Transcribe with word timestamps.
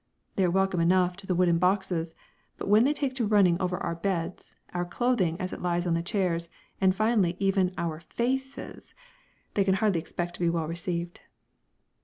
They 0.35 0.43
are 0.45 0.49
welcome 0.49 0.79
enough 0.79 1.15
to 1.17 1.27
the 1.27 1.35
wooden 1.35 1.59
boxes, 1.59 2.15
but 2.57 2.67
when 2.67 2.85
they 2.85 2.91
take 2.93 3.13
to 3.17 3.27
running 3.27 3.61
over 3.61 3.77
our 3.77 3.93
beds, 3.93 4.55
our 4.73 4.83
clothing 4.83 5.39
as 5.39 5.53
it 5.53 5.61
lies 5.61 5.85
on 5.85 5.93
the 5.93 6.01
chairs, 6.01 6.49
and 6.81 6.95
finally 6.95 7.35
even 7.37 7.67
over 7.77 7.77
our 7.81 7.99
faces, 7.99 8.95
they 9.53 9.63
can 9.63 9.75
hardly 9.75 9.99
expect 9.99 10.33
to 10.33 10.39
be 10.39 10.49
well 10.49 10.65
received! 10.67 11.21